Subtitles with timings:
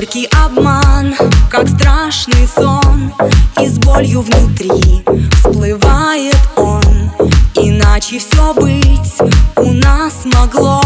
[0.00, 1.14] Горький обман,
[1.50, 3.12] как страшный сон
[3.60, 5.04] И с болью внутри
[5.34, 7.12] всплывает он.
[7.54, 9.18] Иначе все быть
[9.56, 10.80] у нас могло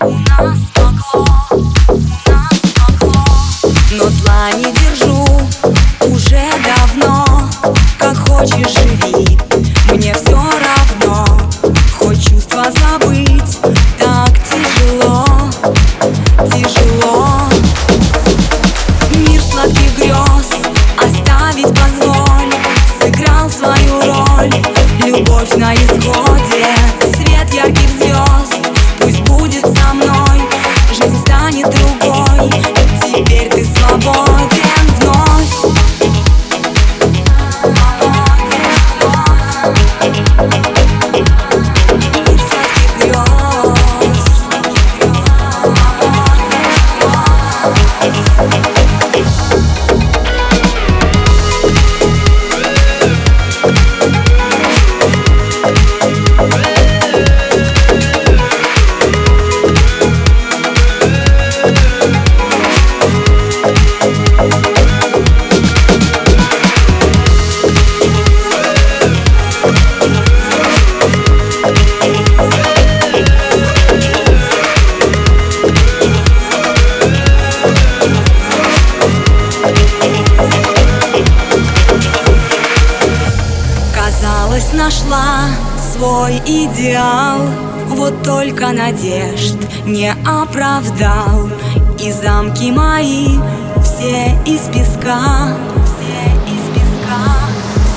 [0.00, 1.26] У нас могло,
[1.88, 2.52] у нас
[3.00, 3.24] могло.
[3.92, 5.26] Но зла не держу
[6.14, 7.48] уже давно
[7.98, 9.33] Как хочешь живи.
[24.44, 24.62] Роль
[25.04, 26.66] Любовь на исходе
[27.14, 28.58] Свет ярких звезд.
[29.00, 30.42] Пусть будет со мной
[30.92, 32.73] Жизнь станет другой
[85.14, 85.48] нашла
[85.92, 87.40] свой идеал.
[87.88, 91.48] Вот только надежд не оправдал.
[91.98, 93.38] И замки мои
[93.82, 95.54] все из песка
[95.86, 97.22] Все из песка,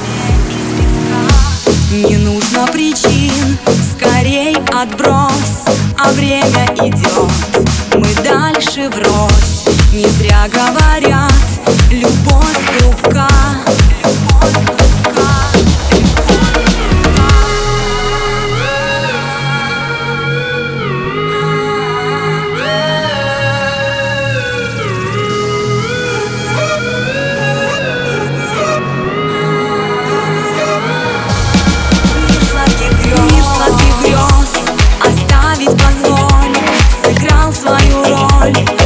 [0.03, 2.07] все из песка.
[2.07, 3.57] Не нужно причин,
[3.91, 5.65] скорей отбрось
[5.97, 9.65] А время идет, мы дальше врозь.
[9.93, 11.33] Не зря говорят,
[11.89, 12.36] любовь
[38.53, 38.76] Bye.